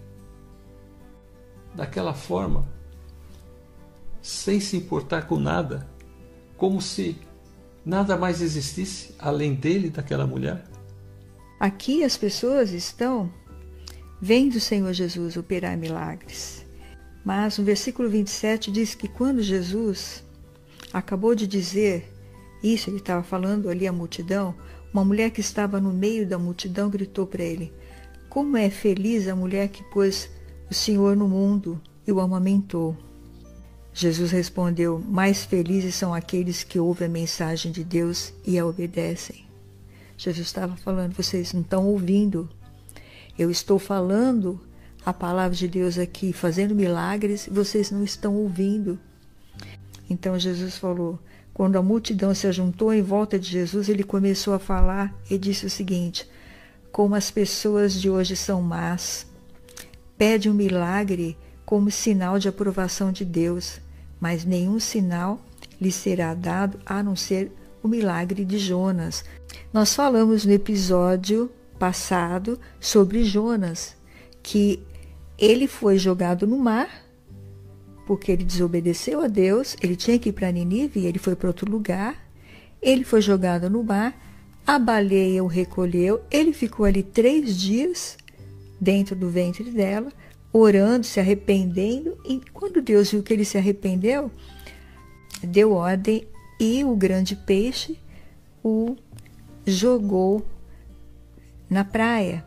[1.75, 2.67] daquela forma,
[4.23, 5.87] sem se importar com nada,
[6.57, 7.17] como se
[7.85, 10.65] nada mais existisse além dele, daquela mulher.
[11.61, 13.33] Aqui as pessoas estão
[14.21, 16.66] vendo o Senhor Jesus operar milagres.
[17.27, 20.23] Mas no versículo 27 diz que quando Jesus
[20.93, 22.09] acabou de dizer
[22.63, 24.55] isso, ele estava falando ali à multidão,
[24.95, 27.73] uma mulher que estava no meio da multidão gritou para ele:
[28.29, 30.31] Como é feliz a mulher que pôs
[30.71, 32.97] o Senhor no mundo e o amamentou.
[33.93, 39.47] Jesus respondeu: Mais felizes são aqueles que ouvem a mensagem de Deus e a obedecem.
[40.17, 42.49] Jesus estava falando: Vocês não estão ouvindo.
[43.37, 44.61] Eu estou falando
[45.07, 48.99] a palavra de Deus aqui, fazendo milagres, vocês não estão ouvindo.
[50.11, 51.19] Então Jesus falou:
[51.55, 55.65] quando a multidão se ajuntou em volta de Jesus, ele começou a falar e disse
[55.65, 56.29] o seguinte:
[56.93, 59.27] Como as pessoas de hoje são más,
[60.19, 63.81] pede um milagre como sinal de aprovação de Deus,
[64.21, 65.41] mas nenhum sinal
[65.81, 67.51] lhe será dado a não ser
[67.83, 69.25] o milagre de Jonas.
[69.73, 73.97] Nós falamos no episódio passado sobre Jonas,
[74.43, 74.83] que
[75.39, 77.07] ele foi jogado no mar
[78.07, 81.49] porque ele desobedeceu a Deus, ele tinha que ir para Ninive e ele foi para
[81.49, 82.25] outro lugar.
[82.81, 84.17] Ele foi jogado no mar,
[84.65, 88.17] a baleia o recolheu, ele ficou ali três dias
[88.81, 90.13] dentro do ventre dela,
[90.53, 92.17] orando, se arrependendo.
[92.25, 94.31] E quando Deus viu que ele se arrependeu,
[95.43, 96.29] deu ordem
[96.61, 97.99] e o grande peixe
[98.63, 98.97] o
[99.67, 100.47] jogou
[101.69, 102.45] na praia.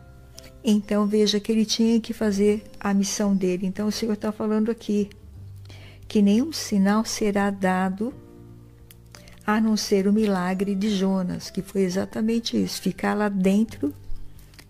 [0.62, 3.66] Então veja que ele tinha que fazer a missão dele.
[3.66, 5.08] Então o Senhor está falando aqui
[6.06, 8.12] que nenhum sinal será dado
[9.46, 13.94] a não ser o milagre de Jonas, que foi exatamente isso: ficar lá dentro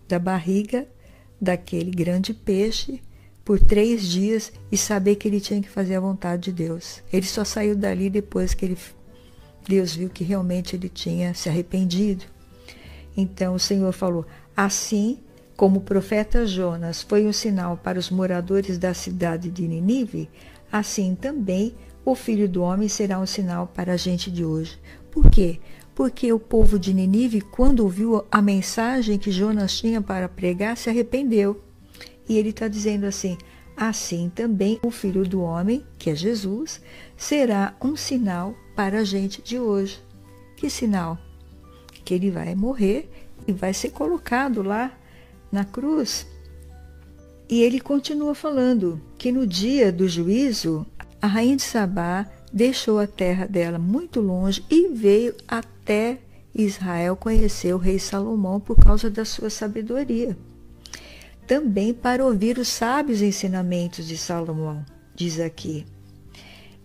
[0.07, 0.87] da barriga
[1.39, 3.01] daquele grande peixe
[3.43, 7.01] por três dias e saber que ele tinha que fazer a vontade de Deus.
[7.11, 8.77] Ele só saiu dali depois que ele,
[9.67, 12.25] Deus viu que realmente ele tinha se arrependido.
[13.17, 14.25] Então o Senhor falou:
[14.55, 15.19] assim
[15.61, 20.27] como o profeta Jonas foi um sinal para os moradores da cidade de Ninive,
[20.71, 24.79] assim também o filho do homem será um sinal para a gente de hoje.
[25.11, 25.59] Por quê?
[25.93, 30.89] Porque o povo de Ninive, quando ouviu a mensagem que Jonas tinha para pregar, se
[30.89, 31.63] arrependeu.
[32.27, 33.37] E ele está dizendo assim:
[33.77, 36.81] assim também o filho do homem, que é Jesus,
[37.15, 40.01] será um sinal para a gente de hoje.
[40.57, 41.19] Que sinal?
[42.03, 43.07] Que ele vai morrer
[43.47, 44.97] e vai ser colocado lá
[45.51, 46.25] na cruz
[47.51, 50.85] e ele continua falando que no dia do juízo,
[51.21, 56.19] a rainha de Sabá deixou a terra dela muito longe e veio até
[56.55, 60.37] Israel conhecer o rei Salomão por causa da sua sabedoria.
[61.45, 65.85] Também para ouvir os sábios ensinamentos de Salomão, diz aqui.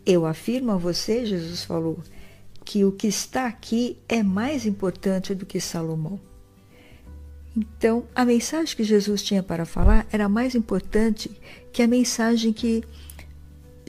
[0.04, 2.00] Eu afirmo a você, Jesus falou,
[2.64, 6.18] que o que está aqui é mais importante do que Salomão.
[7.56, 11.30] Então, a mensagem que Jesus tinha para falar era mais importante
[11.72, 12.84] que a mensagem que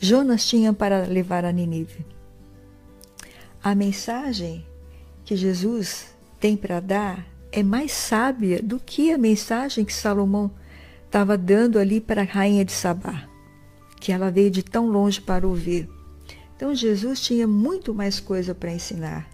[0.02, 2.06] Jonas tinha para levar a Nínive.
[3.62, 4.66] A mensagem
[5.26, 10.50] que Jesus tem para dar é mais sábia do que a mensagem que Salomão
[11.06, 13.28] estava dando ali para a rainha de Sabá,
[14.00, 15.90] que ela veio de tão longe para ouvir.
[16.56, 19.28] Então Jesus tinha muito mais coisa para ensinar.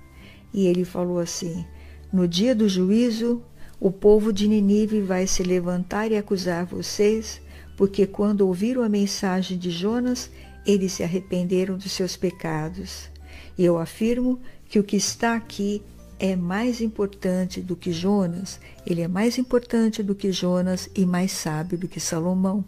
[0.54, 1.66] E ele falou assim:
[2.12, 3.44] No dia do juízo,
[3.84, 7.42] o povo de Ninive vai se levantar e acusar vocês,
[7.76, 10.32] porque quando ouviram a mensagem de Jonas,
[10.66, 13.10] eles se arrependeram dos seus pecados.
[13.58, 15.82] E eu afirmo que o que está aqui
[16.18, 21.34] é mais importante do que Jonas, ele é mais importante do que Jonas e mais
[21.34, 22.64] sábio do que Salomão.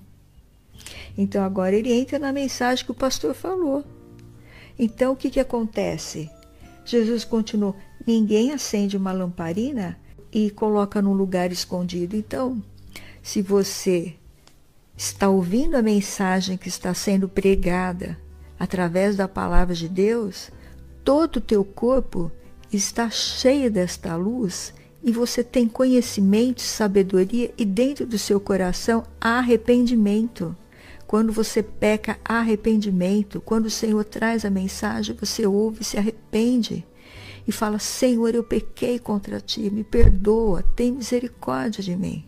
[1.17, 3.85] Então agora ele entra na mensagem que o pastor falou.
[4.77, 6.29] Então o que, que acontece?
[6.83, 7.73] Jesus continuou:
[8.05, 9.97] ninguém acende uma lamparina
[10.35, 12.13] e coloca num lugar escondido.
[12.13, 12.61] Então,
[13.23, 14.15] se você
[14.97, 18.19] está ouvindo a mensagem que está sendo pregada
[18.59, 20.51] através da palavra de Deus,
[21.05, 22.29] todo o teu corpo
[22.69, 29.37] está cheio desta luz e você tem conhecimento, sabedoria e dentro do seu coração há
[29.37, 30.53] arrependimento.
[31.07, 33.39] Quando você peca, há arrependimento.
[33.39, 36.85] Quando o Senhor traz a mensagem, você ouve e se arrepende
[37.47, 42.25] e fala: Senhor, eu pequei contra ti, me perdoa, tem misericórdia de mim.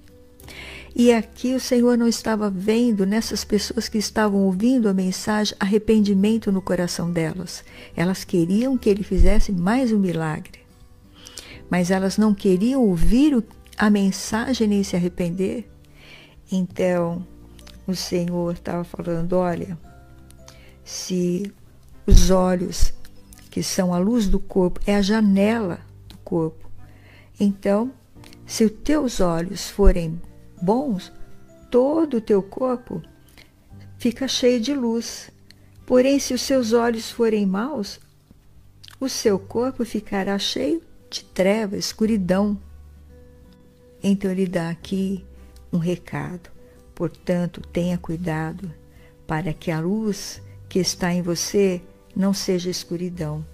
[0.96, 6.52] E aqui o Senhor não estava vendo nessas pessoas que estavam ouvindo a mensagem arrependimento
[6.52, 7.64] no coração delas.
[7.96, 10.60] Elas queriam que ele fizesse mais um milagre.
[11.70, 13.44] mas elas não queriam ouvir
[13.78, 15.70] a mensagem nem se arrepender.
[16.52, 17.26] Então,
[17.86, 19.78] o Senhor estava falando: olha,
[20.84, 21.52] se
[22.06, 22.94] os olhos,
[23.58, 26.70] que são a luz do corpo, é a janela do corpo,
[27.40, 27.92] então,
[28.46, 30.22] se os teus olhos forem
[30.62, 31.12] bons,
[31.72, 33.02] todo o teu corpo
[33.98, 35.32] fica cheio de luz.
[35.88, 38.00] Porém, se os seus olhos forem maus,
[39.00, 40.80] o seu corpo ficará cheio
[41.10, 42.62] de treva, escuridão.
[44.04, 45.26] Então ele dá aqui
[45.74, 46.52] um recado.
[46.94, 48.72] Portanto, tenha cuidado
[49.26, 51.82] para que a luz que está em você
[52.18, 53.46] não seja escuridão.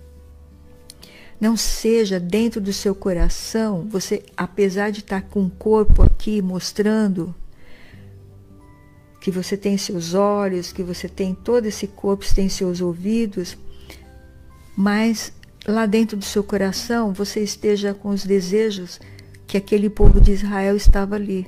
[1.39, 7.35] Não seja dentro do seu coração, você, apesar de estar com o corpo aqui mostrando
[9.19, 13.57] que você tem seus olhos, que você tem todo esse corpo, você tem seus ouvidos,
[14.75, 15.33] mas
[15.67, 18.99] lá dentro do seu coração você esteja com os desejos
[19.45, 21.45] que aquele povo de Israel estava ali,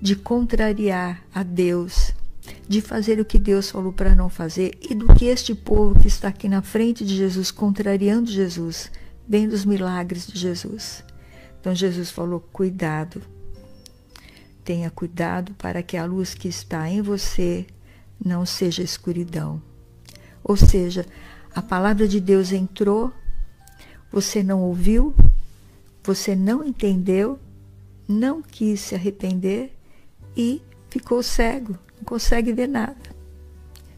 [0.00, 2.11] de contrariar a Deus,
[2.68, 6.08] de fazer o que Deus falou para não fazer e do que este povo que
[6.08, 8.90] está aqui na frente de Jesus, contrariando Jesus,
[9.28, 11.04] vendo os milagres de Jesus.
[11.60, 13.22] Então Jesus falou: cuidado,
[14.64, 17.66] tenha cuidado para que a luz que está em você
[18.24, 19.62] não seja escuridão.
[20.42, 21.06] Ou seja,
[21.54, 23.12] a palavra de Deus entrou,
[24.10, 25.14] você não ouviu,
[26.02, 27.38] você não entendeu,
[28.08, 29.72] não quis se arrepender
[30.36, 32.96] e ficou cego, não consegue ver nada.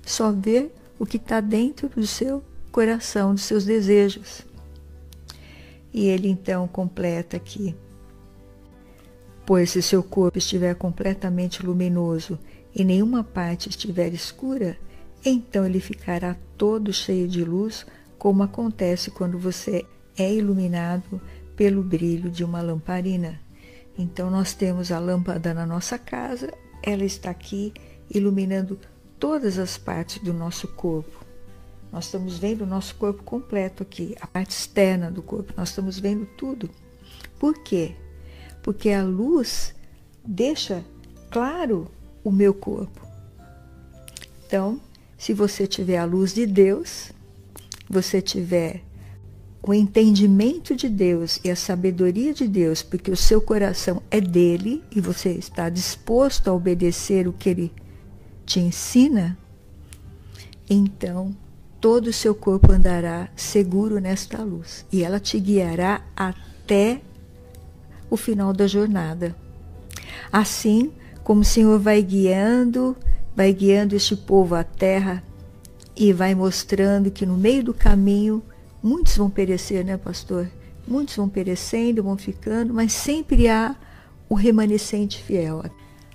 [0.03, 4.43] Só vê o que está dentro do seu coração, dos seus desejos.
[5.93, 7.75] E ele então completa aqui:
[9.47, 12.39] Pois se seu corpo estiver completamente luminoso
[12.75, 14.77] e nenhuma parte estiver escura,
[15.25, 17.87] então ele ficará todo cheio de luz,
[18.19, 19.87] como acontece quando você
[20.19, 21.21] é iluminado
[21.57, 23.41] pelo brilho de uma lamparina.
[23.97, 26.53] Então nós temos a lâmpada na nossa casa,
[26.83, 27.73] ela está aqui
[28.11, 28.79] iluminando
[29.19, 31.25] todas as partes do nosso corpo.
[31.93, 35.99] Nós estamos vendo o nosso corpo completo aqui, a parte externa do corpo, nós estamos
[35.99, 36.69] vendo tudo.
[37.39, 37.95] Por quê?
[38.63, 39.75] Porque a luz
[40.25, 40.85] deixa
[41.31, 41.91] claro
[42.23, 43.07] o meu corpo.
[44.47, 44.81] Então,
[45.17, 47.13] se você tiver a luz de Deus,
[47.89, 48.83] você tiver
[49.63, 54.85] o entendimento de Deus e a sabedoria de Deus, porque o seu coração é dele
[54.95, 57.73] e você está disposto a obedecer o que ele
[58.45, 59.37] te ensina,
[60.69, 61.35] então
[61.81, 67.01] todo o seu corpo andará seguro nesta luz e ela te guiará até
[68.11, 69.35] o final da jornada.
[70.33, 70.93] Assim
[71.23, 72.97] como o Senhor vai guiando,
[73.35, 75.23] vai guiando este povo à terra
[75.97, 78.43] e vai mostrando que no meio do caminho
[78.85, 80.47] Muitos vão perecer, né, pastor?
[80.87, 83.75] Muitos vão perecendo, vão ficando, mas sempre há
[84.29, 85.65] o remanescente fiel.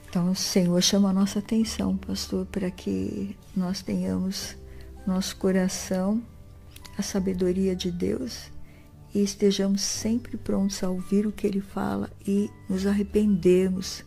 [0.10, 4.55] Então, o Senhor chama a nossa atenção, pastor, para que nós tenhamos
[5.05, 6.22] nosso coração
[6.97, 8.51] a sabedoria de Deus
[9.14, 14.03] e estejamos sempre prontos a ouvir o que Ele fala e nos arrependermos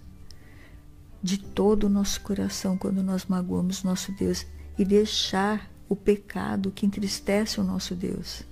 [1.23, 4.45] de todo o nosso coração quando nós magoamos nosso Deus
[4.77, 8.45] e deixar o pecado que entristece o nosso Deus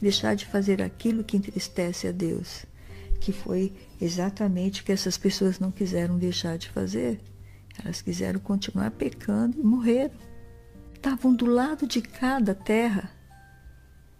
[0.00, 2.66] deixar de fazer aquilo que entristece a Deus,
[3.20, 7.20] que foi exatamente o que essas pessoas não quiseram deixar de fazer.
[7.82, 10.14] Elas quiseram continuar pecando e morreram.
[10.94, 13.10] Estavam do lado de cada terra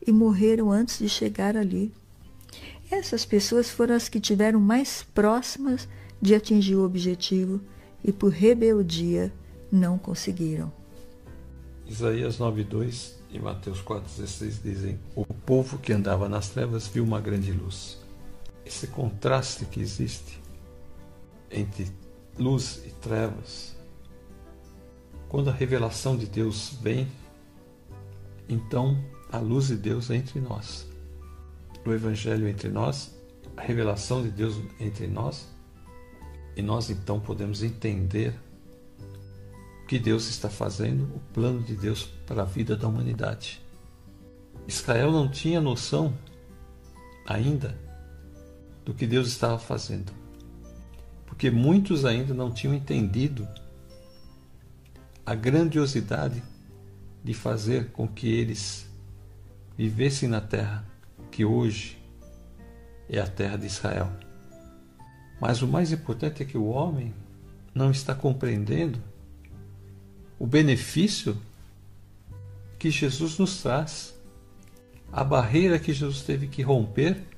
[0.07, 1.93] e morreram antes de chegar ali.
[2.91, 5.89] Essas pessoas foram as que tiveram mais próximas
[6.21, 7.61] de atingir o objetivo
[8.05, 9.33] e por rebeldia
[9.73, 10.73] não conseguiram.
[11.87, 17.53] Isaías 9:2 e Mateus 4,16 dizem: O povo que andava nas trevas viu uma grande
[17.53, 18.04] luz.
[18.65, 20.41] Esse contraste que existe
[21.51, 21.91] entre
[22.39, 23.77] luz e trevas,
[25.29, 27.07] quando a revelação de Deus vem,
[28.49, 30.87] então a luz de Deus é entre nós.
[31.85, 33.15] O Evangelho entre nós,
[33.57, 35.49] a revelação de Deus entre nós,
[36.57, 38.35] e nós então podemos entender
[39.83, 43.61] o que Deus está fazendo, o plano de Deus para a vida da humanidade.
[44.67, 46.17] Israel não tinha noção
[47.27, 47.84] ainda
[48.85, 50.13] do que Deus estava fazendo,
[51.27, 53.49] porque muitos ainda não tinham entendido
[55.25, 56.43] a grandiosidade
[57.23, 58.87] de fazer com que eles
[59.77, 60.85] vivessem na terra
[61.31, 61.99] que hoje
[63.09, 64.13] é a terra de Israel.
[65.41, 67.13] Mas o mais importante é que o homem
[67.75, 69.03] não está compreendendo
[70.39, 71.37] o benefício
[72.79, 74.15] que Jesus nos traz,
[75.11, 77.34] a barreira que Jesus teve que romper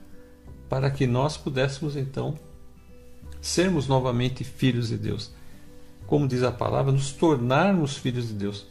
[0.68, 2.38] para que nós pudéssemos então
[3.40, 5.30] sermos novamente filhos de Deus.
[6.06, 8.66] Como diz a palavra, nos tornarmos filhos de Deus.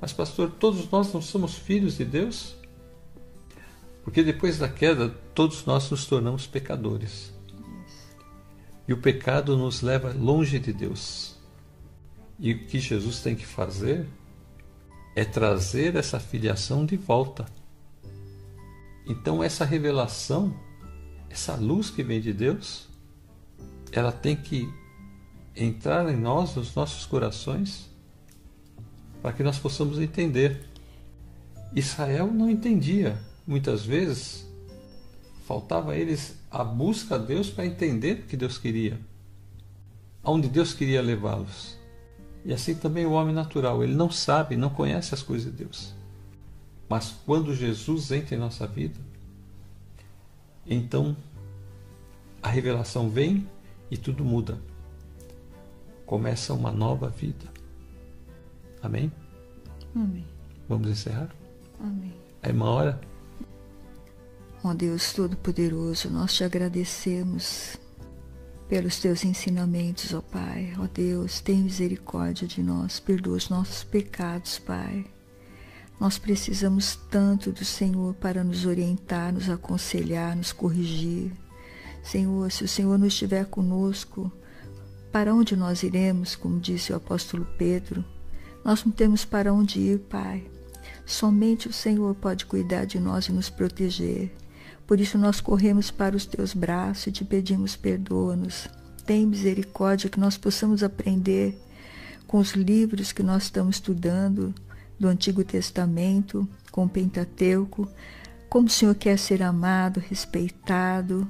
[0.00, 2.54] Mas, pastor, todos nós não somos filhos de Deus?
[4.02, 7.32] Porque depois da queda, todos nós nos tornamos pecadores.
[8.88, 11.36] E o pecado nos leva longe de Deus.
[12.38, 14.06] E o que Jesus tem que fazer
[15.14, 17.46] é trazer essa filiação de volta.
[19.10, 20.54] Então, essa revelação,
[21.28, 22.86] essa luz que vem de Deus,
[23.90, 24.72] ela tem que
[25.56, 27.90] entrar em nós, nos nossos corações,
[29.20, 30.64] para que nós possamos entender.
[31.74, 34.48] Israel não entendia, muitas vezes,
[35.44, 38.96] faltava a eles a busca a Deus para entender o que Deus queria,
[40.22, 41.76] aonde Deus queria levá-los.
[42.44, 45.99] E assim também o homem natural, ele não sabe, não conhece as coisas de Deus.
[46.90, 48.98] Mas quando Jesus entra em nossa vida,
[50.66, 51.16] então
[52.42, 53.48] a revelação vem
[53.88, 54.60] e tudo muda.
[56.04, 57.46] Começa uma nova vida.
[58.82, 59.12] Amém?
[59.94, 60.26] Amém.
[60.68, 61.30] Vamos encerrar?
[61.78, 62.12] Amém.
[62.42, 63.00] É uma hora?
[64.64, 67.78] Ó Deus Todo-Poderoso, nós te agradecemos
[68.68, 70.74] pelos teus ensinamentos, ó Pai.
[70.76, 75.06] Ó Deus, tem misericórdia de nós, perdoa os nossos pecados, Pai.
[76.00, 81.30] Nós precisamos tanto do Senhor para nos orientar, nos aconselhar, nos corrigir.
[82.02, 84.32] Senhor, se o Senhor não estiver conosco,
[85.12, 88.02] para onde nós iremos, como disse o apóstolo Pedro?
[88.64, 90.50] Nós não temos para onde ir, Pai.
[91.04, 94.34] Somente o Senhor pode cuidar de nós e nos proteger.
[94.86, 98.68] Por isso nós corremos para os teus braços e te pedimos perdoa-nos.
[99.04, 101.60] Tem misericórdia que nós possamos aprender
[102.26, 104.54] com os livros que nós estamos estudando
[105.00, 107.88] do Antigo Testamento, com o Pentateuco,
[108.50, 111.26] como o Senhor quer ser amado, respeitado,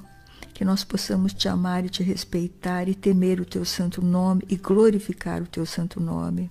[0.53, 4.57] que nós possamos te amar e te respeitar e temer o teu santo nome e
[4.57, 6.49] glorificar o teu santo nome.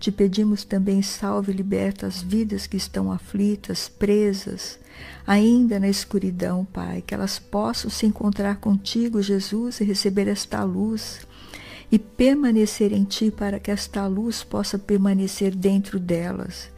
[0.00, 4.78] Te pedimos também salve e liberta as vidas que estão aflitas, presas,
[5.26, 11.20] ainda na escuridão, Pai, que elas possam se encontrar contigo, Jesus, e receber esta luz
[11.90, 16.70] e permanecer em Ti para que esta luz possa permanecer dentro delas.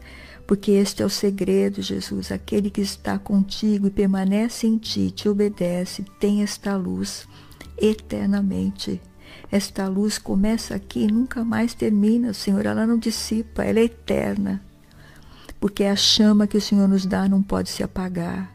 [0.47, 5.29] Porque este é o segredo, Jesus, aquele que está contigo e permanece em Ti, te
[5.29, 7.27] obedece, tem esta luz
[7.77, 9.01] eternamente.
[9.51, 12.65] Esta luz começa aqui e nunca mais termina, Senhor.
[12.65, 14.63] Ela não dissipa, ela é eterna.
[15.61, 18.53] Porque a chama que o Senhor nos dá não pode se apagar.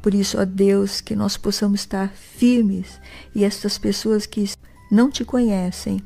[0.00, 3.00] Por isso, ó Deus, que nós possamos estar firmes
[3.34, 4.48] e estas pessoas que
[4.90, 6.00] não te conhecem,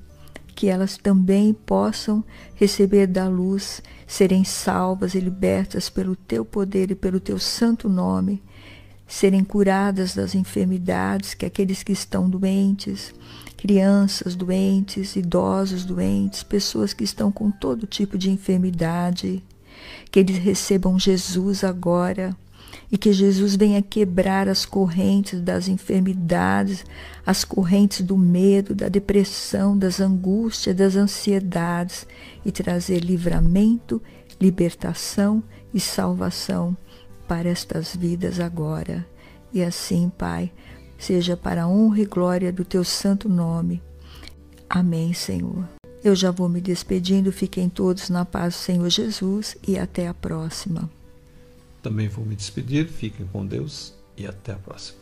[0.54, 2.24] que elas também possam
[2.54, 8.42] receber da luz, serem salvas e libertas pelo teu poder e pelo teu santo nome,
[9.06, 13.14] serem curadas das enfermidades, que aqueles que estão doentes,
[13.56, 19.42] crianças doentes, idosos doentes, pessoas que estão com todo tipo de enfermidade,
[20.10, 22.36] que eles recebam Jesus agora
[22.92, 26.84] e que Jesus venha quebrar as correntes das enfermidades,
[27.24, 32.06] as correntes do medo, da depressão, das angústias, das ansiedades
[32.44, 34.02] e trazer livramento,
[34.38, 36.76] libertação e salvação
[37.26, 39.06] para estas vidas agora.
[39.54, 40.52] E assim, Pai,
[40.98, 43.82] seja para a honra e glória do teu santo nome.
[44.68, 45.66] Amém, Senhor.
[46.04, 50.14] Eu já vou me despedindo, fiquem todos na paz do Senhor Jesus e até a
[50.14, 50.90] próxima.
[51.82, 55.01] Também vou me despedir, fiquem com Deus e até a próxima.